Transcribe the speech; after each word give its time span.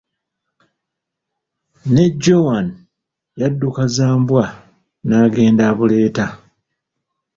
Ne 1.93 2.03
Jowani 2.21 2.73
yadduka 3.39 3.83
za 3.95 4.07
mbwa, 4.19 4.43
n'agenda 5.07 5.63
abuleeta. 5.71 6.25